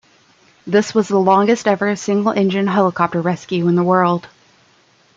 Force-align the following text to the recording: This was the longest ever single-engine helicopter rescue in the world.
This 0.65 0.95
was 0.95 1.09
the 1.09 1.19
longest 1.19 1.67
ever 1.67 1.95
single-engine 1.95 2.65
helicopter 2.65 3.21
rescue 3.21 3.67
in 3.67 3.75
the 3.75 3.83
world. 3.83 4.27